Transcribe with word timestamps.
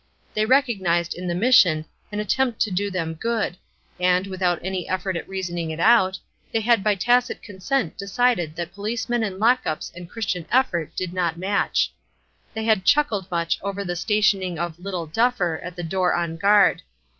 They 0.33 0.47
recognized 0.47 1.13
in 1.13 1.27
the 1.27 1.35
Mission 1.35 1.85
an 2.11 2.19
attempt 2.19 2.59
to 2.61 2.71
do 2.71 2.89
them 2.89 3.13
good; 3.13 3.55
and, 3.99 4.25
without 4.25 4.59
any 4.63 4.89
effort 4.89 5.15
at 5.15 5.29
reasoning 5.29 5.69
it 5.69 5.79
out, 5.79 6.17
they 6.51 6.61
had 6.61 6.83
by 6.83 6.95
tacit 6.95 7.43
consent 7.43 7.99
decided 7.99 8.55
that 8.55 8.73
policemen 8.73 9.21
and 9.23 9.37
lock 9.37 9.61
ups 9.67 9.91
and 9.95 10.09
Christian 10.09 10.47
effort 10.51 10.95
did 10.95 11.13
not 11.13 11.37
match. 11.37 11.93
They 12.55 12.63
had 12.63 12.83
chuckled 12.83 13.29
much 13.29 13.59
over 13.61 13.85
the 13.85 13.95
stationing 13.95 14.57
of 14.57 14.79
"little 14.79 15.05
Duffer" 15.05 15.59
at 15.63 15.75
the 15.75 15.83
door 15.83 16.15
on 16.15 16.35
guard. 16.35 16.81